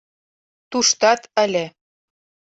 [0.71, 1.65] Туштат ыле.